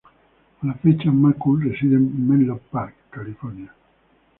A 0.03 0.65
la 0.65 0.73
fecha 0.73 1.11
McCool 1.11 1.61
reside 1.69 1.95
en 1.95 2.27
Menlo 2.27 2.57
Park, 2.71 2.95
California. 3.11 3.71